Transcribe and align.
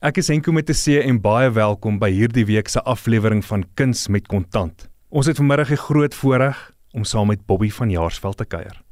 Ek 0.00 0.16
is 0.16 0.30
Henko 0.32 0.48
met 0.56 0.70
'n 0.70 0.72
C 0.72 0.96
en 1.04 1.20
baie 1.20 1.50
welkom 1.52 1.98
by 1.98 2.08
hierdie 2.08 2.46
week 2.46 2.68
se 2.68 2.80
aflewering 2.80 3.44
van 3.44 3.64
Kuns 3.74 4.08
met 4.08 4.26
Kontant. 4.26 4.88
Ons 5.10 5.26
het 5.26 5.36
vanmiddag 5.36 5.70
'n 5.70 5.76
groot 5.76 6.14
voorreg 6.14 6.72
om 6.92 7.04
saam 7.04 7.26
met 7.26 7.46
Bobby 7.46 7.70
van 7.70 7.90
Jaarsveld 7.90 8.36
te 8.36 8.44
kuier. 8.44 8.82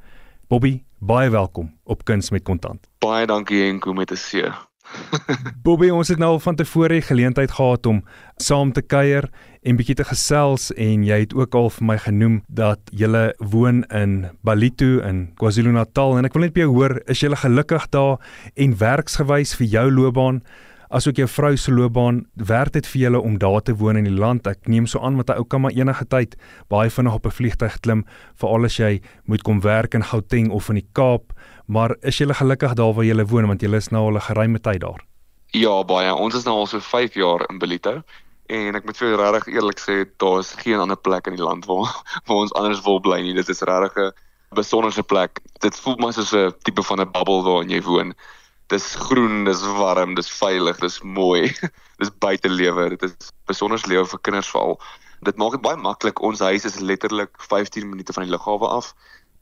Bobby, 0.49 0.85
baie 0.99 1.31
welkom 1.31 1.73
op 1.85 2.05
Kuns 2.05 2.31
met 2.31 2.43
Kontant. 2.43 2.87
Baie 2.99 3.27
dankie 3.27 3.63
Henko 3.63 3.93
met 3.93 4.11
'n 4.11 4.17
C. 4.17 4.53
Bobby, 5.65 5.89
ons 5.89 6.09
het 6.09 6.19
nou 6.19 6.31
al 6.31 6.41
van 6.41 6.57
tevore 6.57 7.01
geleentheid 7.01 7.51
gehad 7.51 7.87
om 7.87 8.05
saam 8.37 8.73
te 8.73 8.83
kuier 8.83 9.31
en 9.63 9.77
bietjie 9.77 9.95
te 9.95 10.05
gesels 10.05 10.73
en 10.75 11.05
jy 11.05 11.21
het 11.21 11.35
ook 11.35 11.55
al 11.55 11.71
vir 11.71 11.85
my 11.87 11.99
genoem 11.99 12.43
dat 12.49 12.79
jy 12.93 13.33
woon 13.39 13.85
in 13.85 14.29
Balito 14.43 15.01
in 15.01 15.33
KwaZulu-Natal 15.35 16.19
en 16.19 16.25
ek 16.25 16.33
wil 16.35 16.43
net 16.43 16.53
by 16.53 16.61
jou 16.61 16.75
hoor, 16.75 17.01
is 17.07 17.21
jy 17.21 17.35
gelukkig 17.35 17.89
daar 17.89 18.19
en 18.55 18.77
werksgewys 18.77 19.55
vir 19.55 19.67
jou 19.67 19.91
loopbaan? 19.91 20.43
Asook 20.91 21.17
jou 21.17 21.29
vrou 21.29 21.57
se 21.57 21.73
loopbaan, 21.73 22.23
werk 22.35 22.73
dit 22.73 22.87
vir 22.87 23.01
julle 23.01 23.21
om 23.21 23.39
daar 23.39 23.61
te 23.63 23.75
woon 23.77 23.97
in 23.97 24.05
die 24.05 24.15
land? 24.15 24.47
Ek 24.47 24.69
neem 24.69 24.87
so 24.87 25.01
aan 25.01 25.17
met 25.17 25.31
'n 25.31 25.39
ou 25.39 25.45
kan 25.45 25.61
maar 25.61 25.73
enige 25.73 26.05
tyd 26.05 26.37
baie 26.69 26.91
vinnig 26.91 27.15
op 27.15 27.27
'n 27.27 27.31
vliegtuig 27.31 27.81
klim, 27.81 28.05
veral 28.37 28.65
as 28.65 28.77
jy 28.77 29.01
moet 29.25 29.43
kom 29.43 29.61
werk 29.61 29.95
in 29.95 30.05
Gauteng 30.05 30.51
of 30.51 30.69
in 30.69 30.75
die 30.75 30.89
Kaap, 30.93 31.33
maar 31.67 31.97
is 32.03 32.19
jy 32.19 32.27
gelukkig 32.27 32.75
daar 32.75 32.95
waar 32.95 33.05
jy 33.05 33.25
woon 33.25 33.47
want 33.47 33.63
jy 33.63 33.75
is 33.75 33.91
nou 33.91 34.07
al 34.07 34.17
'n 34.17 34.21
geruime 34.21 34.59
tyd 34.59 34.81
daar? 34.81 35.05
Ja, 35.53 35.85
baie. 35.85 36.15
Ons 36.15 36.35
is 36.35 36.45
nou 36.45 36.57
al 36.57 36.67
so 36.67 36.79
5 36.81 37.15
jaar 37.15 37.47
in 37.51 37.59
Belito 37.59 38.03
en 38.47 38.75
ek 38.75 38.85
moet 38.85 38.97
vir 38.97 39.09
jou 39.09 39.19
regtig 39.21 39.55
eerlik 39.55 39.81
sê, 39.81 40.05
daar 40.17 40.41
is 40.41 40.55
geen 40.57 40.81
ander 40.81 40.97
plek 40.97 41.27
in 41.27 41.37
die 41.37 41.45
land 41.45 41.67
waar 41.67 41.89
waar 42.27 42.37
ons 42.37 42.53
anders 42.53 42.83
wil 42.85 43.01
bly 43.01 43.21
nie. 43.21 43.35
Dit 43.35 43.49
is 43.49 43.61
regtig 43.61 43.97
'n 43.97 44.13
besonderse 44.57 45.03
plek. 45.03 45.41
Dit 45.61 45.77
voel 45.77 45.97
maar 45.97 46.13
soos 46.13 46.33
'n 46.33 46.53
tipe 46.63 46.83
van 46.83 47.01
'n 47.01 47.13
bubble 47.13 47.43
waarin 47.43 47.71
jy 47.71 47.83
woon 47.83 48.15
dis 48.69 48.87
groen, 49.09 49.45
dis 49.49 49.63
warm, 49.79 50.15
dis 50.15 50.31
veilig, 50.31 50.79
dis 50.85 51.01
mooi. 51.03 51.49
dis 52.01 52.11
buitelewe. 52.21 52.89
Dit 52.95 53.07
is 53.09 53.31
besonder 53.49 53.81
lewe 53.89 54.07
vir 54.07 54.21
kinders 54.27 54.51
veral. 54.53 54.77
Dit 55.27 55.39
maak 55.41 55.57
dit 55.57 55.65
baie 55.65 55.79
maklik. 55.81 56.21
Ons 56.23 56.45
huis 56.45 56.67
is 56.69 56.81
letterlik 56.81 57.33
15 57.49 57.89
minute 57.89 58.13
van 58.13 58.27
die 58.27 58.33
lughawe 58.33 58.69
af. 58.69 58.93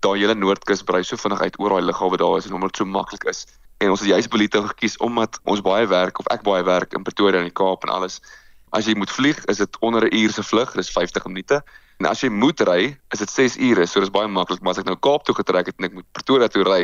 Daai 0.04 0.20
hele 0.20 0.36
Noordkus 0.36 0.84
brei 0.86 1.02
so 1.04 1.18
vinnig 1.20 1.42
uit 1.42 1.58
oor 1.60 1.74
daai 1.74 1.88
lughawe 1.88 2.18
daar 2.20 2.38
is 2.38 2.46
en 2.46 2.56
omdat 2.56 2.74
dit 2.74 2.84
so 2.84 2.88
maklik 2.88 3.26
is. 3.28 3.44
En 3.82 3.92
ons 3.92 4.00
het 4.00 4.08
juist 4.08 4.30
Belito 4.32 4.62
gekies 4.70 4.96
omdat 5.04 5.40
ons 5.44 5.60
baie 5.64 5.86
werk 5.90 6.20
of 6.22 6.28
ek 6.32 6.44
baie 6.46 6.64
werk 6.64 6.94
in 6.96 7.04
Pretoria 7.04 7.42
in 7.42 7.50
die 7.50 7.56
Kaap 7.56 7.84
en 7.84 7.92
alles. 7.92 8.20
As 8.76 8.86
jy 8.88 8.96
moet 8.96 9.12
vlieg, 9.12 9.42
is 9.52 9.60
dit 9.60 9.76
onder 9.80 10.06
'n 10.06 10.14
uur 10.14 10.32
se 10.32 10.42
vlug, 10.42 10.72
dis 10.72 10.90
50 10.90 11.26
minute. 11.26 11.62
En 12.00 12.08
as 12.10 12.20
jy 12.20 12.28
moet 12.28 12.60
ry, 12.68 12.80
is 13.14 13.22
dit 13.22 13.30
6 13.30 13.56
ure, 13.56 13.86
so 13.88 14.00
dis 14.00 14.12
baie 14.12 14.28
maklik, 14.28 14.60
maar 14.60 14.74
as 14.74 14.82
ek 14.82 14.88
nou 14.88 14.96
Kaap 15.00 15.24
toe 15.24 15.34
getrek 15.34 15.70
het 15.70 15.78
en 15.80 15.88
ek 15.88 15.94
moet 15.96 16.08
Pretoria 16.12 16.48
toe 16.52 16.64
ry, 16.66 16.82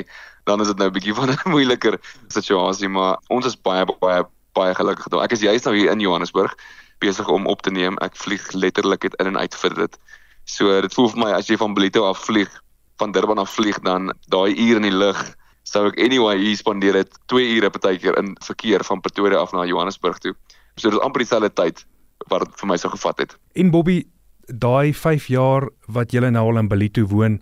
dan 0.49 0.61
is 0.65 0.71
dit 0.73 0.79
nou 0.79 0.89
'n 0.89 0.95
bietjie 0.95 1.15
van 1.21 1.31
'n 1.31 1.53
moeiliker 1.53 1.99
situasie, 2.29 2.89
maar 2.89 3.19
ons 3.29 3.47
is 3.47 3.57
baie 3.57 3.85
baie 4.01 4.25
baie 4.55 4.75
gelukkig 4.75 5.09
daar. 5.09 5.25
Ek 5.25 5.33
is 5.33 5.41
juist 5.41 5.65
nou 5.65 5.77
hier 5.77 5.91
in 5.91 6.01
Johannesburg 6.01 6.55
besig 7.01 7.29
om 7.29 7.47
op 7.47 7.63
te 7.63 7.71
neem. 7.71 7.97
Ek 7.99 8.17
vlieg 8.17 8.53
letterlik 8.53 9.05
uit 9.05 9.15
in 9.21 9.27
en 9.27 9.39
uit 9.39 9.55
vir 9.55 9.75
dit. 9.75 9.99
So 10.45 10.81
dit 10.81 10.95
voel 10.95 11.09
vir 11.09 11.19
my 11.19 11.31
as 11.33 11.49
jy 11.49 11.57
van 11.57 11.75
Belito 11.75 12.05
af 12.05 12.25
vlieg, 12.25 12.51
van 12.99 13.13
Durban 13.13 13.39
af 13.39 13.55
vlieg 13.55 13.81
dan 13.81 14.13
daai 14.29 14.53
uur 14.55 14.77
in 14.77 14.83
die 14.83 14.99
lug 14.99 15.37
sou 15.63 15.87
ek 15.89 15.99
anyway 16.03 16.37
hier 16.39 16.57
spandeer 16.59 16.99
het 16.99 17.15
2 17.33 17.57
ure 17.57 17.71
partykeer 17.71 18.19
in 18.19 18.35
verkeer 18.45 18.85
van 18.85 19.01
Pretoria 19.01 19.41
af 19.41 19.53
na 19.53 19.65
Johannesburg 19.65 20.19
toe. 20.19 20.35
So 20.77 20.91
dit 20.91 20.99
is 20.99 21.05
amper 21.05 21.23
dieselfde 21.25 21.53
tyd 21.55 21.85
wat 22.31 22.49
vir 22.59 22.69
my 22.71 22.77
sou 22.77 22.91
gevat 22.93 23.25
het. 23.25 23.37
En 23.59 23.71
Bobby, 23.71 24.03
daai 24.47 24.93
5 24.93 25.27
jaar 25.29 25.69
wat 25.89 26.12
jy 26.12 26.21
nou 26.31 26.48
al 26.48 26.59
in 26.59 26.69
Belito 26.69 27.07
woon, 27.07 27.41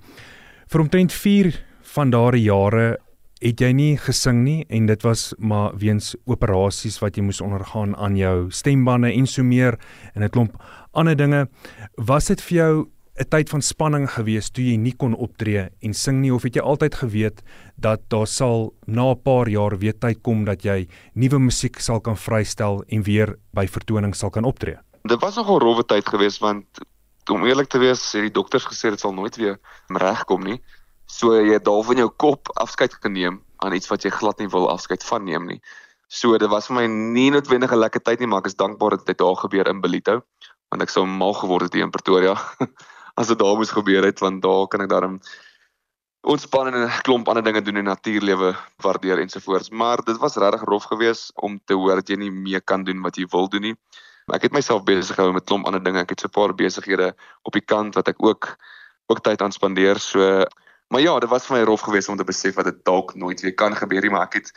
vir 0.68 0.80
omtrent 0.80 1.12
4 1.12 1.52
van 1.94 2.10
daardie 2.10 2.44
jare 2.46 2.98
het 3.40 3.60
jy 3.60 3.70
nie 3.72 3.96
gesing 3.96 4.42
nie 4.44 4.66
en 4.68 4.86
dit 4.86 5.02
was 5.06 5.30
maar 5.38 5.72
weens 5.80 6.12
operasies 6.28 7.00
wat 7.00 7.16
jy 7.16 7.24
moes 7.24 7.40
ondergaan 7.40 7.96
aan 7.96 8.18
jou 8.18 8.50
stembande 8.52 9.12
en 9.12 9.26
so 9.26 9.42
meer 9.42 9.78
en 10.14 10.22
'n 10.22 10.28
klomp 10.28 10.60
ander 10.92 11.16
dinge. 11.16 11.48
Was 11.96 12.26
dit 12.26 12.40
vir 12.40 12.56
jou 12.56 12.86
'n 13.20 13.28
tyd 13.28 13.50
van 13.50 13.62
spanning 13.62 14.06
geweest 14.10 14.54
toe 14.54 14.64
jy 14.64 14.76
nie 14.76 14.94
kon 14.96 15.14
optree 15.14 15.68
en 15.82 15.94
sing 15.94 16.20
nie 16.20 16.32
of 16.32 16.42
het 16.42 16.56
jy 16.56 16.62
altyd 16.62 16.94
geweet 16.94 17.42
dat 17.76 18.00
daar 18.08 18.26
sal 18.26 18.72
na 18.86 19.10
'n 19.12 19.22
paar 19.22 19.48
jaar 19.48 19.78
weer 19.78 19.98
tyd 19.98 20.22
kom 20.22 20.44
dat 20.44 20.62
jy 20.62 20.88
nuwe 21.14 21.38
musiek 21.38 21.80
sal 21.80 22.00
kan 22.00 22.16
vrystel 22.16 22.84
en 22.88 23.02
weer 23.02 23.36
by 23.52 23.66
vertonings 23.66 24.18
sal 24.18 24.30
kan 24.30 24.44
optree? 24.44 24.76
Dit 25.04 25.20
was 25.20 25.36
nogal 25.36 25.58
rowwe 25.58 25.84
tyd 25.84 26.06
geweest 26.06 26.40
want 26.40 26.66
om 27.30 27.44
eerlik 27.46 27.68
te 27.68 27.78
wees, 27.78 28.02
het 28.12 28.22
die 28.22 28.34
dokters 28.34 28.66
gesê 28.66 28.90
dit 28.90 29.00
sal 29.00 29.14
nooit 29.14 29.36
weer 29.36 29.58
regkom 29.88 30.44
nie. 30.44 30.60
So 31.06 31.34
jy 31.34 31.58
het 31.58 31.64
daar 31.64 31.84
van 31.84 31.96
jou 31.96 32.08
kop 32.08 32.50
afskeid 32.54 32.94
geneem 33.02 33.40
aan 33.64 33.74
iets 33.76 33.90
wat 33.90 34.04
jy 34.04 34.10
glad 34.10 34.38
nie 34.38 34.48
wil 34.48 34.68
afskeid 34.70 35.04
van 35.04 35.24
neem 35.24 35.46
nie. 35.46 35.60
So 36.08 36.38
dit 36.38 36.50
was 36.50 36.66
vir 36.66 36.76
my 36.80 36.86
nie 36.86 37.30
noodwendig 37.30 37.72
'n 37.72 37.78
lekker 37.78 38.02
tyd 38.02 38.20
nie, 38.20 38.26
maar 38.26 38.40
ek 38.40 38.50
is 38.50 38.58
dankbaar 38.58 38.96
dat 38.98 39.06
dit 39.06 39.18
daar 39.18 39.36
gebeur 39.36 39.68
in 39.68 39.80
Belito, 39.80 40.22
want 40.70 40.82
ek 40.82 40.90
sou 40.90 41.06
mal 41.06 41.34
geword 41.34 41.62
het 41.62 41.74
in 41.74 41.90
Pretoria 41.90 42.34
as 43.20 43.28
dit 43.28 43.38
daar 43.38 43.56
moes 43.56 43.70
gebeur 43.70 44.04
het, 44.04 44.20
want 44.20 44.42
daar 44.42 44.66
kan 44.66 44.80
ek 44.80 44.88
daarom 44.88 45.20
ontspan 46.22 46.66
en 46.68 46.86
'n 46.86 47.02
klomp 47.02 47.28
ander 47.28 47.44
dinge 47.44 47.62
doen 47.62 47.76
in 47.76 47.84
natuurlewe 47.84 48.56
waardeer 48.82 49.18
ensovoorts. 49.18 49.70
Maar 49.70 50.02
dit 50.04 50.18
was 50.18 50.36
regtig 50.36 50.64
rof 50.64 50.84
geweest 50.84 51.32
om 51.34 51.60
te 51.64 51.74
hoor 51.74 51.94
dat 51.94 52.08
jy 52.08 52.16
nie 52.16 52.30
meer 52.30 52.62
kan 52.62 52.84
doen 52.84 53.02
wat 53.02 53.16
jy 53.16 53.26
wil 53.30 53.48
doen 53.48 53.62
nie. 53.62 53.76
Maar 54.30 54.38
ek 54.38 54.44
het 54.46 54.52
myself 54.54 54.84
besig 54.86 55.16
gehou 55.18 55.32
met 55.34 55.42
klomp 55.42 55.66
ander 55.66 55.82
dinge. 55.82 56.04
Ek 56.04 56.12
het 56.14 56.20
so 56.22 56.28
'n 56.30 56.36
paar 56.38 56.54
besighede 56.54 57.14
op 57.42 57.52
die 57.52 57.66
kant 57.66 57.98
wat 57.98 58.08
ek 58.08 58.22
ook 58.22 58.56
ook 59.10 59.20
tyd 59.26 59.42
aan 59.42 59.52
spandeer. 59.52 59.98
So 59.98 60.46
maar 60.86 61.00
ja, 61.00 61.18
dit 61.18 61.28
was 61.28 61.46
vir 61.46 61.56
my 61.56 61.62
rof 61.64 61.80
geweest 61.80 62.08
om 62.08 62.16
te 62.16 62.24
besef 62.24 62.54
dat 62.54 62.64
dit 62.64 62.84
dalk 62.84 63.14
nooit 63.14 63.40
weer 63.40 63.54
kan 63.54 63.76
gebeur 63.76 64.00
nie, 64.00 64.10
maar 64.10 64.26
ek 64.26 64.34
het 64.34 64.52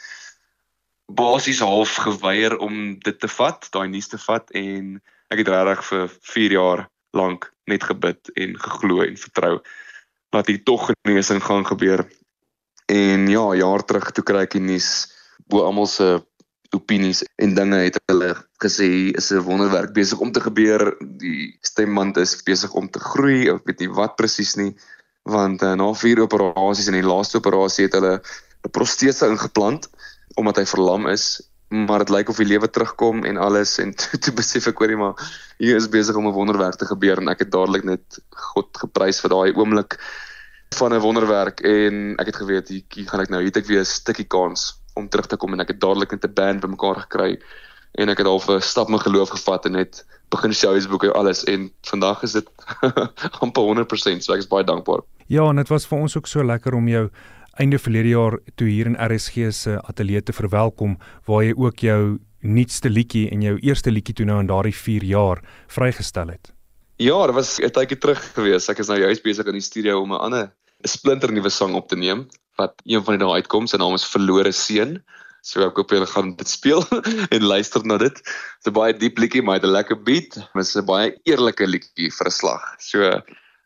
basies 1.05 1.59
half 1.59 1.95
geweier 1.95 2.57
om 2.57 2.99
dit 2.99 3.19
te 3.19 3.27
vat, 3.27 3.67
daai 3.71 3.87
nuus 3.87 4.07
te 4.07 4.17
vat 4.17 4.49
en 4.51 5.01
ek 5.29 5.41
het 5.41 5.47
regtig 5.47 5.85
vir 5.85 6.09
4 6.21 6.51
jaar 6.51 6.89
lank 7.13 7.49
net 7.65 7.83
gebid 7.83 8.29
en 8.33 8.57
geglo 8.59 9.01
en 9.01 9.17
vertrou 9.17 9.59
dat 10.29 10.45
dit 10.45 10.65
tog 10.65 10.89
genesing 10.89 11.43
gaan 11.43 11.65
gebeur. 11.65 12.05
En 12.85 13.27
ja, 13.27 13.53
jaar 13.53 13.85
terug 13.85 14.11
toe 14.11 14.23
kry 14.23 14.45
ek 14.45 14.57
die 14.57 14.65
nuus 14.65 14.89
bo 15.49 15.65
almal 15.65 15.89
se 15.89 16.21
opinies 16.73 17.21
en 17.37 17.53
dinge 17.53 17.77
het 17.77 17.99
hulle 18.09 18.33
gesê 18.63 19.11
is 19.17 19.31
'n 19.31 19.43
wonderwerk 19.43 19.93
besig 19.93 20.19
om 20.19 20.31
te 20.31 20.41
gebeur. 20.41 20.95
Die 20.99 21.57
stemband 21.61 22.17
is 22.17 22.43
besig 22.43 22.73
om 22.73 22.89
te 22.89 22.99
groei. 22.99 23.49
Ek 23.49 23.65
weet 23.65 23.79
nie 23.79 23.91
wat 23.91 24.15
presies 24.15 24.55
nie 24.55 24.73
want 25.23 25.63
uh, 25.63 25.73
na 25.79 25.93
vier 25.95 26.19
operasies 26.19 26.89
en 26.91 26.97
die 26.99 27.07
laaste 27.07 27.39
operasie 27.39 27.87
het 27.87 27.95
hulle 27.95 28.19
'n 28.19 28.71
protese 28.71 29.27
ingeplant 29.27 29.89
omdat 30.35 30.57
hy 30.57 30.65
verlam 30.65 31.07
is, 31.07 31.41
maar 31.69 31.99
dit 31.99 32.09
lyk 32.09 32.29
of 32.29 32.37
die 32.37 32.47
lewe 32.47 32.69
terugkom 32.69 33.23
en 33.25 33.37
alles 33.37 33.77
en 33.79 33.93
toe, 33.99 34.19
toe 34.19 34.33
besef 34.33 34.67
ek 34.67 34.79
hoorie 34.79 34.97
maar 34.99 35.15
hier 35.57 35.75
is 35.75 35.89
besig 35.89 36.15
om 36.15 36.27
'n 36.27 36.35
wonderwerk 36.35 36.75
te 36.75 36.85
gebeur 36.85 37.17
en 37.17 37.29
ek 37.29 37.45
het 37.45 37.51
dadelik 37.51 37.83
net 37.83 38.19
God 38.53 38.69
geprys 38.77 39.21
vir 39.23 39.29
daai 39.29 39.55
oomblik 39.55 39.97
van 40.75 40.93
'n 40.93 41.01
wonderwerk 41.01 41.61
en 41.61 42.15
ek 42.19 42.33
het 42.33 42.41
geweet 42.41 42.67
hier 42.67 43.07
gaan 43.09 43.21
ek 43.21 43.29
nou 43.29 43.41
hier 43.41 43.51
het 43.51 43.63
ek 43.63 43.69
weer 43.71 43.81
'n 43.81 43.85
stukkie 43.85 44.27
kans 44.27 44.73
om 44.93 45.09
terug 45.09 45.27
te 45.27 45.37
kom 45.37 45.53
en 45.53 45.59
ek 45.59 45.73
het 45.73 45.81
dadelik 45.81 46.11
net 46.11 46.25
'n 46.25 46.33
band 46.33 46.61
bymekaar 46.61 47.07
gekry 47.07 47.39
en 48.01 48.09
ek 48.09 48.17
het 48.17 48.27
al 48.27 48.41
'n 48.41 48.61
stap 48.61 48.89
my 48.89 48.97
geloof 48.97 49.29
gevat 49.29 49.65
en 49.65 49.71
net 49.71 50.05
begin 50.29 50.53
shows 50.53 50.87
boek 50.87 51.03
en 51.03 51.13
alles 51.13 51.43
en 51.43 51.71
vandag 51.81 52.23
is 52.23 52.31
dit 52.31 52.49
amper 53.43 53.63
100% 53.63 54.25
so 54.25 54.33
ek 54.33 54.39
is 54.39 54.47
baie 54.47 54.63
dankbaar. 54.63 55.01
Ja, 55.27 55.49
en 55.49 55.55
dit 55.55 55.67
was 55.67 55.85
vir 55.87 55.99
ons 55.99 56.17
ook 56.17 56.27
so 56.27 56.43
lekker 56.43 56.73
om 56.73 56.87
jou 56.87 57.09
einde 57.61 57.77
verlede 57.79 58.09
jaar 58.09 58.39
toe 58.55 58.67
hier 58.67 58.85
in 58.89 58.97
RSG 58.97 59.51
se 59.53 59.77
ateljee 59.81 60.23
te 60.23 60.33
verwelkom 60.33 60.97
waar 61.25 61.43
jy 61.43 61.53
ook 61.55 61.79
jou 61.79 62.19
nuutste 62.41 62.89
liedjie 62.89 63.29
en 63.31 63.41
jou 63.41 63.57
eerste 63.61 63.91
liedjie 63.91 64.15
toe 64.15 64.25
nou 64.25 64.39
in 64.39 64.49
daardie 64.49 64.75
4 64.75 65.03
jaar 65.03 65.41
vrygestel 65.67 66.33
het. 66.33 66.51
Ja, 66.97 67.25
dit 67.25 67.35
was 67.35 67.59
'n 67.59 67.69
tydjie 67.69 67.97
terug 67.97 68.33
gewees. 68.33 68.69
Ek 68.69 68.79
is 68.79 68.87
nou 68.87 68.99
juist 68.99 69.23
besig 69.23 69.45
in 69.45 69.53
die 69.53 69.61
studio 69.61 70.01
om 70.01 70.11
'n 70.13 70.19
ander 70.19 70.51
'n 70.83 70.87
splinter 70.87 71.31
nuwe 71.31 71.49
sang 71.49 71.75
op 71.75 71.87
te 71.87 71.95
neem 71.95 72.27
wat 72.57 72.73
een 72.85 73.03
van 73.03 73.17
die 73.17 73.25
dae 73.25 73.33
uitkom. 73.33 73.67
Sy 73.67 73.77
naam 73.77 73.93
is 73.93 74.05
Verlore 74.05 74.51
Seun. 74.51 75.03
So 75.43 75.65
ek 75.65 75.75
hoop 75.75 75.91
julle 75.91 76.07
gaan 76.07 76.29
dit 76.39 76.47
speel 76.47 76.85
en 77.35 77.43
luister 77.43 77.83
na 77.83 77.97
dit. 77.99 78.15
Dit 78.15 78.63
is 78.63 78.69
'n 78.71 78.75
baie 78.77 78.93
diep 78.95 79.17
liedjie, 79.19 79.43
maar 79.43 79.59
dit 79.59 79.67
'n 79.67 79.75
lekker 79.75 79.99
beat. 79.99 80.39
Dit 80.39 80.63
is 80.63 80.75
'n 80.79 80.85
baie 80.87 81.11
eerlike 81.27 81.67
liedjie 81.67 82.07
vir 82.15 82.27
'n 82.27 82.31
slag. 82.31 82.63
So 82.79 83.03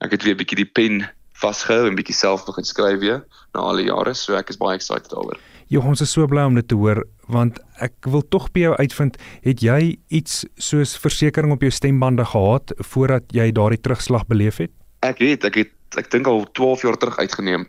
ek 0.01 0.11
het 0.11 0.23
weer 0.23 0.33
'n 0.33 0.41
bietjie 0.41 0.63
die 0.65 0.71
pen 0.79 1.05
vasgehou 1.37 1.85
en 1.87 1.95
bietjie 1.95 2.17
self 2.17 2.45
begin 2.45 2.65
skryf 2.65 2.99
weer 2.99 3.21
na 3.53 3.61
al 3.61 3.77
die 3.77 3.85
jare. 3.93 4.13
So 4.13 4.33
ek 4.33 4.49
is 4.49 4.57
baie 4.57 4.73
excited 4.73 5.09
daaroor. 5.13 5.37
Jo, 5.69 5.81
ons 5.81 6.01
is 6.01 6.11
so 6.11 6.25
bly 6.25 6.47
om 6.47 6.55
dit 6.55 6.67
te 6.67 6.75
hoor 6.75 7.05
want 7.27 7.59
ek 7.83 7.93
wil 8.07 8.23
tog 8.23 8.51
by 8.55 8.59
jou 8.59 8.75
uitvind, 8.79 9.17
het 9.43 9.59
jy 9.61 9.99
iets 10.07 10.45
soos 10.57 10.97
versekerings 10.97 11.53
op 11.53 11.61
jou 11.61 11.71
stembande 11.71 12.25
gehad 12.25 12.71
voordat 12.77 13.23
jy 13.35 13.51
daardie 13.51 13.81
terugslag 13.81 14.25
beleef 14.27 14.57
het? 14.57 14.71
Ek 15.03 15.19
het, 15.19 15.43
ek 15.43 15.55
het 15.55 15.99
ek 15.99 16.09
dink 16.11 16.27
al 16.27 16.47
12 16.51 16.81
jaar 16.81 16.97
terug 16.97 17.17
uitgeneem 17.17 17.67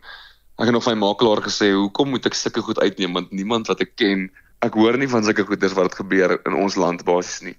ek 0.59 0.67
het 0.67 0.75
nog 0.75 0.87
my 0.89 0.97
makelaar 0.99 1.39
gesê 1.45 1.71
hoekom 1.71 2.11
moet 2.11 2.25
ek 2.27 2.35
sulke 2.35 2.61
goed 2.61 2.79
uitneem? 2.83 3.15
Want 3.15 3.31
niemand 3.31 3.71
wat 3.71 3.79
ek 3.85 3.95
ken 3.95 4.27
ek 4.65 4.75
hoor 4.75 4.97
nie 4.99 5.07
van 5.07 5.23
sulke 5.23 5.45
goeders 5.47 5.75
wat 5.77 5.95
gebeur 5.95 6.35
in 6.35 6.57
ons 6.59 6.75
land 6.75 7.05
basies 7.07 7.39
nie. 7.47 7.55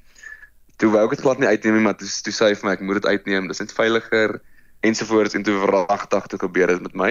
Toe 0.76 0.91
wou 0.93 1.06
ek 1.06 1.17
dit 1.17 1.25
glad 1.25 1.41
nie 1.41 1.49
uitneem 1.49 1.79
nie 1.79 1.87
maar 1.87 1.97
toe 1.97 2.08
toe 2.08 2.35
sê 2.37 2.50
hy 2.50 2.58
vir 2.61 2.69
my 2.69 2.76
ek 2.76 2.85
moet 2.85 3.00
dit 3.00 3.08
uitneem. 3.08 3.49
Dis 3.49 3.62
net 3.64 3.73
veiliger 3.73 4.37
ensovoorts. 4.85 5.37
En 5.37 5.47
toe 5.49 5.56
verragtig 5.64 6.29
toe 6.29 6.41
gebeur 6.44 6.75
dit 6.75 6.85
met 6.85 6.99
my. 7.02 7.11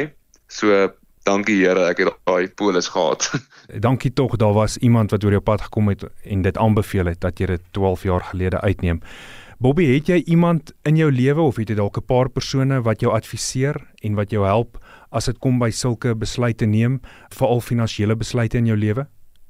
So 0.50 0.92
dankie 1.26 1.58
Here, 1.58 1.90
ek 1.90 2.04
het 2.04 2.14
daai 2.30 2.54
polis 2.54 2.90
gehad. 2.94 3.26
dankie 3.88 4.14
tog 4.14 4.38
daar 4.38 4.54
was 4.54 4.78
iemand 4.78 5.12
wat 5.14 5.26
oor 5.26 5.38
jou 5.40 5.44
pad 5.46 5.66
gekom 5.68 5.90
het 5.90 6.06
en 6.24 6.46
dit 6.46 6.58
aanbeveel 6.58 7.10
het 7.12 7.22
dat 7.26 7.42
jy 7.42 7.50
dit 7.56 7.66
12 7.78 8.06
jaar 8.10 8.30
gelede 8.30 8.62
uitneem. 8.62 9.02
Bobby, 9.60 9.90
het 9.92 10.08
jy 10.08 10.22
iemand 10.32 10.72
in 10.88 10.96
jou 10.96 11.10
lewe 11.12 11.44
of 11.44 11.58
het 11.60 11.68
jy 11.68 11.76
dalk 11.76 11.98
'n 11.98 12.06
paar 12.08 12.30
persone 12.30 12.82
wat 12.82 13.02
jou 13.02 13.12
adviseer 13.12 13.76
en 14.02 14.16
wat 14.16 14.32
jou 14.32 14.46
help 14.46 14.78
as 15.12 15.26
dit 15.26 15.38
kom 15.40 15.60
by 15.60 15.70
sulke 15.70 16.16
besluite 16.16 16.66
neem, 16.66 17.02
veral 17.30 17.60
finansiële 17.60 18.16
besluite 18.16 18.58
in 18.58 18.66
jou 18.66 18.78
lewe? 18.78 19.08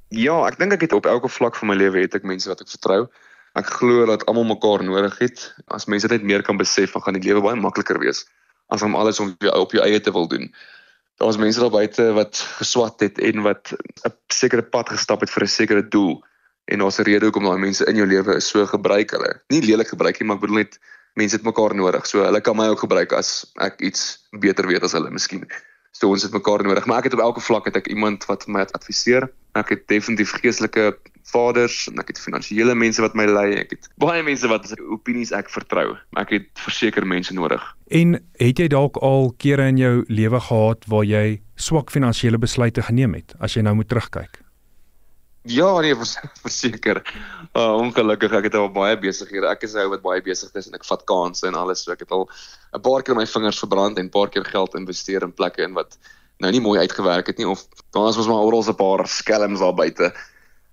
Ja, 0.09 0.47
ek 0.47 0.57
dink 0.57 0.73
ek 0.73 0.81
het 0.81 0.93
op 0.93 1.05
elke 1.05 1.29
vlak 1.29 1.55
van 1.55 1.67
my 1.67 1.75
lewe 1.75 2.01
het 2.01 2.15
ek 2.15 2.23
mense 2.23 2.49
wat 2.49 2.61
ek 2.61 2.69
vertrou. 2.69 3.07
Ek 3.53 3.65
glo 3.65 4.05
dat 4.05 4.25
almal 4.25 4.43
mekaar 4.43 4.83
nodig 4.83 5.19
het. 5.19 5.53
As 5.67 5.85
mense 5.85 6.07
net 6.07 6.23
meer 6.23 6.41
kan 6.41 6.57
besef, 6.57 6.91
dan 6.93 7.01
gaan 7.01 7.13
die 7.13 7.29
lewe 7.29 7.41
baie 7.41 7.55
makliker 7.55 7.99
wees 7.99 8.25
as 8.69 8.81
om 8.81 8.95
alles 8.95 9.19
op 9.19 9.29
jou 9.37 9.53
op 9.59 9.71
jou 9.71 9.83
eie 9.83 9.99
te 9.99 10.11
wil 10.11 10.27
doen 10.27 10.49
daar's 11.19 11.37
mense 11.37 11.59
daar 11.59 11.73
buite 11.73 12.11
wat 12.15 12.39
geswat 12.57 12.99
het 12.99 13.19
en 13.19 13.41
wat 13.41 13.73
'n 14.07 14.13
sekere 14.27 14.63
pad 14.63 14.89
gestap 14.89 15.21
het 15.21 15.29
vir 15.29 15.43
'n 15.43 15.47
sekere 15.47 15.87
doel 15.87 16.23
en 16.69 16.79
daar's 16.79 16.99
'n 16.99 17.07
rede 17.09 17.25
hoekom 17.25 17.43
daai 17.43 17.57
mense 17.57 17.85
in 17.85 17.95
jou 17.95 18.07
lewe 18.07 18.35
is 18.35 18.47
so 18.47 18.65
gebruik 18.65 19.11
hulle. 19.11 19.41
Nie 19.49 19.61
lelik 19.61 19.87
gebruik 19.87 20.19
nie, 20.19 20.27
maar 20.27 20.37
ek 20.37 20.41
bedoel 20.41 20.63
net 20.63 20.79
mense 21.13 21.35
het 21.35 21.45
mekaar 21.45 21.75
nodig. 21.75 22.05
So 22.07 22.23
hulle 22.23 22.41
kan 22.41 22.55
my 22.55 22.67
ook 22.67 22.85
gebruik 22.85 23.13
as 23.13 23.45
ek 23.59 23.81
iets 23.81 24.19
beter 24.39 24.67
weet 24.67 24.83
as 24.83 24.91
hulle 24.91 25.09
miskien. 25.09 25.45
So 25.91 26.09
ons 26.09 26.23
het 26.23 26.31
mekaar 26.31 26.63
nodig, 26.63 26.85
maar 26.85 27.01
ek 27.01 27.09
het 27.09 27.13
op 27.17 27.19
elke 27.25 27.41
vlak 27.41 27.65
het 27.65 27.75
ek 27.75 27.87
iemand 27.87 28.25
wat 28.29 28.47
my 28.47 28.65
adviseer. 28.77 29.29
Ek 29.57 29.69
het 29.73 29.87
definitief 29.87 30.31
geestelike 30.37 30.93
vaders 31.31 31.87
en 31.89 31.99
ek 31.99 32.13
het 32.13 32.21
finansiële 32.21 32.75
mense 32.75 33.01
wat 33.01 33.15
my 33.17 33.25
lei. 33.25 33.47
Ek 33.59 33.73
het 33.73 33.89
baie 34.01 34.23
mense 34.23 34.47
wat 34.47 34.69
opinies 34.79 35.33
ek 35.35 35.49
vertrou. 35.49 35.97
Ek 36.21 36.29
het 36.29 36.49
verseker 36.61 37.07
mense 37.07 37.33
nodig. 37.33 37.63
En 37.89 38.19
het 38.39 38.61
jy 38.61 38.69
dalk 38.69 39.01
al 39.01 39.33
kere 39.37 39.67
in 39.73 39.81
jou 39.81 40.03
lewe 40.07 40.39
gehad 40.39 40.85
waar 40.87 41.05
jy 41.05 41.41
swak 41.55 41.91
finansiële 41.91 42.37
besluite 42.37 42.85
geneem 42.85 43.17
het 43.17 43.33
as 43.39 43.57
jy 43.57 43.65
nou 43.65 43.75
moet 43.75 43.89
terugkyk? 43.89 44.38
Ja, 45.41 45.79
nee, 45.79 45.95
verseker. 46.45 47.01
Uh, 47.55 47.75
ongelukkig 47.79 48.33
ek 48.35 48.49
het 48.49 48.55
al 48.59 48.71
baie 48.71 48.97
besighede. 48.99 49.47
Ek 49.47 49.63
is 49.63 49.73
'n 49.73 49.85
ou 49.85 49.89
wat 49.95 50.03
baie 50.03 50.21
besig 50.21 50.53
is 50.53 50.67
en 50.67 50.75
ek 50.75 50.85
vat 50.85 51.05
kansse 51.05 51.47
en 51.47 51.55
alles. 51.55 51.83
So 51.83 51.91
ek 51.91 52.03
het 52.03 52.11
al 52.11 52.27
'n 52.75 52.81
paar 52.81 53.03
keer 53.03 53.15
my 53.15 53.25
vingers 53.25 53.59
verbrand 53.59 53.97
en 53.97 54.05
'n 54.05 54.15
paar 54.15 54.29
keer 54.29 54.45
geld 54.45 54.75
investeer 54.75 55.23
in 55.23 55.31
plekke 55.31 55.63
in 55.63 55.73
wat 55.73 55.97
nou 56.39 56.51
nie 56.51 56.61
mooi 56.61 56.79
uitgewerk 56.79 57.27
het 57.27 57.37
nie 57.37 57.47
of 57.47 57.65
daar 57.91 58.11
was 58.11 58.27
maar 58.27 58.43
oral 58.43 58.63
'n 58.63 58.75
paar 58.75 59.07
skelms 59.07 59.59
daar 59.59 59.73
buite. 59.73 60.13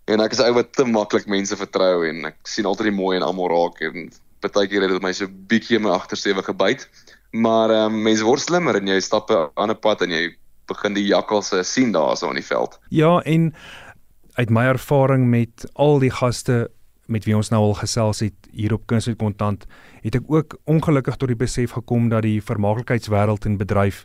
En 0.07 0.21
ek 0.21 0.33
is 0.33 0.39
'n 0.39 0.49
ou 0.51 0.55
wat 0.55 0.73
te 0.73 0.85
maklik 0.85 1.27
mense 1.27 1.57
vertrou 1.57 2.07
en 2.09 2.25
ek 2.27 2.37
sien 2.43 2.67
altyd 2.67 2.91
die 2.91 3.01
mooi 3.03 3.17
en 3.17 3.23
almal 3.23 3.49
raak 3.49 3.81
en 3.81 4.11
baie 4.41 4.69
keer 4.69 4.83
het 4.83 4.91
dit 4.91 5.03
my 5.03 5.13
so 5.13 5.27
bietjie 5.27 5.77
in 5.77 5.83
my 5.83 5.91
agtersteewe 5.91 6.43
gebyt. 6.43 6.89
Maar 7.33 7.71
ehm 7.71 7.95
um, 7.95 8.03
mense 8.03 8.25
word 8.25 8.41
slimmer 8.41 8.77
en 8.77 8.87
jy 8.87 9.01
stap 9.01 9.31
'n 9.31 9.51
ander 9.55 9.77
pad 9.77 10.03
en 10.03 10.11
jy 10.11 10.37
begin 10.67 10.95
die 10.95 11.07
jakkalse 11.07 11.63
sien 11.63 11.93
daarso 11.93 12.29
in 12.29 12.41
die 12.41 12.47
veld. 12.47 12.79
Ja, 12.91 13.21
en 13.23 13.55
uit 14.37 14.51
my 14.51 14.67
ervaring 14.69 15.27
met 15.33 15.65
al 15.75 15.99
die 15.99 16.13
gaste 16.13 16.67
met 17.07 17.25
wie 17.25 17.37
ons 17.37 17.51
nou 17.53 17.61
al 17.63 17.77
gesels 17.79 18.21
het 18.25 18.49
hier 18.53 18.75
op 18.75 18.87
Kuns 18.91 19.07
met 19.07 19.19
Kontant, 19.21 19.67
het 20.03 20.19
ek 20.19 20.27
ook 20.29 20.59
ongelukkig 20.67 21.17
tot 21.17 21.31
die 21.31 21.39
besef 21.39 21.77
gekom 21.79 22.11
dat 22.11 22.27
die 22.27 22.43
vermaaklikheidswêreld 22.43 23.47
en 23.47 23.59
bedryf 23.61 24.05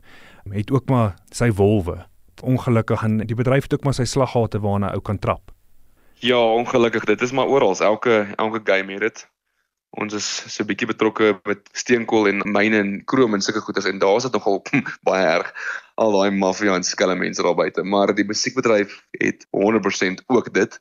het 0.49 0.71
ook 0.71 0.89
maar 0.89 1.15
sy 1.33 1.51
wolwe. 1.57 1.97
Ongelukkig 2.41 3.03
en 3.03 3.17
die 3.25 3.37
bedryf 3.37 3.67
het 3.67 3.73
ook 3.73 3.83
maar 3.83 3.97
sy 3.97 4.05
slaggate 4.05 4.61
waarna 4.61 4.93
ou 4.95 5.01
kan 5.01 5.19
trap. 5.19 5.51
Ja, 6.21 6.37
ongelukkig, 6.37 7.05
dit 7.09 7.21
is 7.21 7.31
maar 7.31 7.49
oral. 7.49 7.75
Elke 7.79 8.27
elke 8.37 8.61
game 8.63 8.93
het 8.93 9.01
dit. 9.01 9.30
Ons 9.99 10.13
is 10.15 10.25
so 10.47 10.63
'n 10.63 10.67
bietjie 10.67 10.87
betrokke 10.87 11.33
met 11.45 11.67
steenkool 11.75 12.29
en 12.29 12.43
myne 12.45 12.79
en 12.79 12.91
krom 13.05 13.33
en 13.35 13.41
sulke 13.41 13.59
goeders 13.59 13.85
en 13.85 13.99
daar's 13.99 14.23
dit 14.23 14.33
nogal 14.33 14.61
baie 15.09 15.25
erg 15.25 15.51
al 15.95 16.11
daai 16.15 16.31
maffia 16.31 16.75
en 16.75 16.83
skelm 16.83 17.19
mense 17.19 17.43
daar 17.43 17.55
buite, 17.55 17.83
maar 17.83 18.15
die 18.15 18.25
musiekbedryf 18.25 19.01
het 19.19 19.45
100% 19.51 20.23
ook 20.27 20.53
dit. 20.53 20.79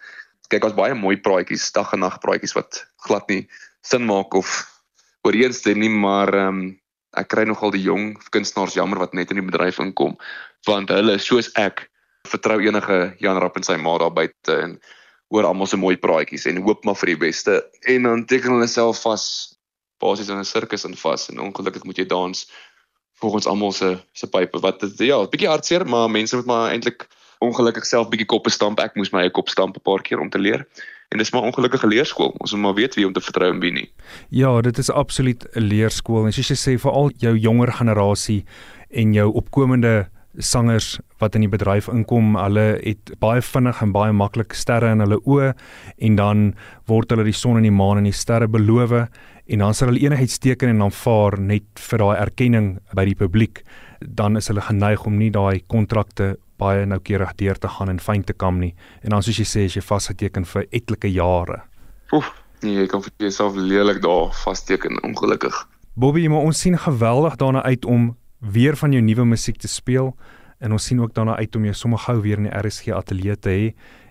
Kyk, 0.51 0.65
ons 0.65 0.75
baie 0.75 0.95
mooi 0.95 1.17
praatjies, 1.17 1.73
dag 1.73 1.93
en 1.93 2.01
nag 2.01 2.19
praatjies 2.23 2.55
wat 2.55 2.87
glad 3.07 3.29
nie 3.29 3.49
sin 3.83 4.07
maak 4.07 4.35
of 4.35 4.67
ooreenstem 5.23 5.79
nie, 5.79 5.91
maar 5.91 6.35
ehm 6.35 6.49
um, 6.49 6.81
ek 7.19 7.31
kry 7.33 7.45
nogal 7.49 7.73
die 7.75 7.83
jong 7.83 8.15
kunstenaars 8.35 8.77
jammer 8.79 9.01
wat 9.03 9.15
net 9.19 9.33
in 9.33 9.41
die 9.41 9.47
bedryf 9.47 9.81
inkom 9.83 10.17
want 10.69 10.93
hulle 10.95 11.17
soos 11.19 11.51
ek 11.59 11.89
vertrou 12.29 12.61
enige 12.63 12.99
Jan 13.23 13.41
Rapp 13.43 13.57
en 13.59 13.67
sy 13.67 13.77
ma 13.81 13.97
daar 13.99 14.15
buite 14.15 14.57
en 14.57 14.77
hoor 15.31 15.47
almal 15.47 15.67
se 15.67 15.77
mooi 15.77 15.97
praatjies 15.97 16.47
en 16.51 16.63
hoop 16.67 16.85
maar 16.85 16.99
vir 17.03 17.15
die 17.15 17.21
beste 17.27 17.63
en 17.89 18.09
dan 18.09 18.27
teken 18.27 18.57
hulle 18.57 18.67
self 18.67 19.03
vas 19.07 19.25
basies 20.01 20.29
in 20.29 20.39
'n 20.39 20.45
sirkus 20.45 20.85
in 20.85 20.97
vas 20.97 21.29
en 21.31 21.41
ongelukkig 21.41 21.85
moet 21.85 21.99
jy 21.99 22.07
dans 22.07 22.47
volgens 23.21 23.47
almal 23.47 23.73
se 23.73 23.99
se 24.13 24.27
pype 24.27 24.61
wat 24.61 24.81
dit 24.81 24.99
ja, 24.99 25.21
'n 25.21 25.31
bietjie 25.31 25.49
hartseer, 25.49 25.87
maar 25.87 26.11
mense 26.11 26.37
moet 26.37 26.47
maar 26.47 26.71
eintlik 26.71 27.07
ongelukkig 27.39 27.87
self 27.87 28.09
bietjie 28.09 28.27
koppe 28.27 28.51
stamp. 28.51 28.81
Ek 28.81 28.95
moes 28.95 29.13
my 29.13 29.21
eie 29.21 29.31
kop 29.31 29.49
stamp 29.49 29.77
'n 29.77 29.83
paar 29.83 30.03
keer 30.03 30.21
om 30.21 30.31
te 30.31 30.39
leer. 30.39 30.67
En 31.09 31.19
dis 31.19 31.31
maar 31.33 31.43
ongelukkige 31.43 31.87
leerskool. 31.87 32.35
Ons 32.39 32.53
moet 32.53 32.61
maar 32.61 32.75
weet 32.75 32.95
wie 32.95 33.07
om 33.07 33.13
te 33.13 33.21
vertrou 33.21 33.51
en 33.51 33.61
wie 33.61 33.73
nie. 33.73 33.93
Ja, 34.29 34.61
dit 34.61 34.79
is 34.79 34.91
absoluut 34.91 35.45
'n 35.55 35.61
leerskool 35.61 36.25
en 36.27 36.33
soos 36.33 36.49
jy 36.49 36.57
sê 36.57 36.79
vir 36.79 36.93
al 36.93 37.11
jou 37.17 37.37
jonger 37.37 37.73
generasie 37.73 38.45
en 38.91 39.13
jou 39.13 39.33
opkomende 39.33 40.09
sangers 40.45 40.99
wat 41.21 41.37
in 41.37 41.45
die 41.45 41.53
bedryf 41.53 41.89
inkom, 41.93 42.35
hulle 42.41 42.79
het 42.81 43.13
baie 43.23 43.43
vinnig 43.45 43.83
en 43.85 43.93
baie 43.93 44.13
maklik 44.17 44.57
sterre 44.57 44.91
in 44.95 45.05
hulle 45.05 45.21
oë 45.25 45.53
en 46.09 46.17
dan 46.19 46.45
word 46.91 47.13
hulle 47.13 47.27
die 47.29 47.37
son 47.37 47.61
en 47.61 47.67
die 47.67 47.75
maan 47.75 48.01
en 48.01 48.09
die 48.09 48.17
sterre 48.17 48.49
beloof 48.49 48.95
en 49.51 49.65
dan 49.65 49.75
sal 49.75 49.91
hulle 49.91 50.03
enigiets 50.05 50.39
teken 50.39 50.75
en 50.75 50.85
aanvaar 50.87 51.39
net 51.41 51.83
vir 51.89 52.03
daai 52.03 52.17
erkenning 52.21 52.69
by 52.95 53.05
die 53.09 53.17
publiek. 53.19 53.65
Dan 54.01 54.39
is 54.39 54.49
hulle 54.49 54.63
geneig 54.65 55.03
om 55.07 55.19
nie 55.19 55.31
daai 55.35 55.61
kontrakte 55.67 56.37
baie 56.61 56.85
noukeurig 56.87 57.35
deur 57.41 57.59
te 57.59 57.69
gaan 57.69 57.91
en 57.93 58.01
fyn 58.01 58.23
te 58.25 58.37
kam 58.37 58.61
nie. 58.61 58.75
En 59.03 59.15
dan 59.15 59.25
soos 59.25 59.41
jy 59.41 59.49
sê, 59.49 59.67
as 59.67 59.77
jy 59.77 59.83
vasgeteken 59.85 60.47
vir 60.53 60.69
etlike 60.77 61.11
jare. 61.11 61.63
Oef, 62.15 62.31
nee, 62.63 62.77
jy 62.83 62.87
kan 62.91 63.03
vir 63.05 63.27
jouself 63.27 63.59
lelik 63.59 64.03
daar 64.05 64.31
vasteken 64.45 65.01
ongelukkig. 65.07 65.57
Bobby, 66.01 66.29
maar 66.29 66.47
ons 66.47 66.61
sien 66.63 66.79
geweldig 66.79 67.37
daarna 67.41 67.63
uit 67.67 67.85
om 67.85 68.13
weer 68.41 68.77
van 68.77 68.93
jou 68.93 69.03
nuwe 69.05 69.25
musiek 69.25 69.59
te 69.61 69.69
speel 69.69 70.15
en 70.61 70.73
ons 70.73 70.85
sien 70.85 71.01
ook 71.01 71.15
daarna 71.15 71.37
uit 71.37 71.57
om 71.57 71.65
jou 71.65 71.75
sommer 71.75 71.99
gou 71.99 72.21
weer 72.21 72.41
in 72.41 72.49
die 72.49 72.57
RSG 72.57 72.93
ateljee 72.97 73.37
te 73.37 73.51
hê 73.51 73.71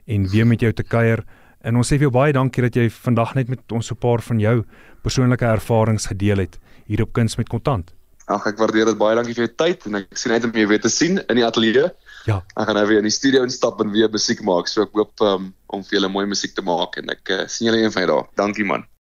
en 0.10 0.26
weer 0.30 0.48
met 0.48 0.62
jou 0.62 0.72
te 0.74 0.84
kuier. 0.84 1.24
En 1.62 1.76
ons 1.76 1.86
sê 1.86 1.98
vir 2.00 2.08
jou 2.08 2.16
baie 2.16 2.34
dankie 2.34 2.64
dat 2.66 2.76
jy 2.76 2.88
vandag 2.90 3.36
net 3.36 3.50
met 3.50 3.72
ons 3.72 3.86
so 3.86 3.96
'n 3.96 4.00
paar 4.00 4.22
van 4.22 4.40
jou 4.40 4.64
persoonlike 5.04 5.46
ervarings 5.46 6.08
gedeel 6.08 6.38
het 6.38 6.60
hier 6.86 7.02
op 7.04 7.14
Kuns 7.14 7.38
met 7.38 7.50
Kontant. 7.50 7.94
Ag 8.28 8.46
ek 8.48 8.58
waardeer 8.58 8.86
dit 8.86 8.98
baie 8.98 9.16
dankie 9.16 9.34
vir 9.34 9.48
jou 9.48 9.56
tyd 9.56 9.86
en 9.86 9.96
ek 9.96 10.18
sien 10.18 10.32
uit 10.32 10.44
om 10.44 10.52
jou 10.52 10.68
weer 10.68 10.82
te 10.82 10.90
sien 10.90 11.18
in 11.30 11.36
die 11.36 11.46
ateljee. 11.46 11.90
Ja. 12.26 12.44
Ek 12.56 12.68
gaan 12.68 12.76
nou 12.76 12.88
weer 12.88 12.98
in 12.98 13.10
die 13.10 13.14
studio 13.14 13.44
instap 13.44 13.82
en 13.82 13.92
weer 13.92 14.10
musiek 14.10 14.42
maak. 14.42 14.68
So 14.68 14.82
ek 14.82 14.94
hoop 14.94 15.22
um, 15.22 15.54
om 15.68 15.84
vir 15.84 16.00
julle 16.00 16.10
mooi 16.10 16.26
musiek 16.26 16.56
te 16.56 16.62
maak 16.62 16.98
en 16.98 17.10
ek 17.10 17.30
uh, 17.30 17.48
sien 17.48 17.68
julle 17.68 17.82
eendag 17.82 18.08
daar. 18.08 18.30
Dankie 18.36 18.66
man. 18.66 18.86